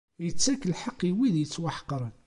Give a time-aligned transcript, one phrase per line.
[0.27, 2.13] Ittak lḥeqq i wid yettwaḥeqren.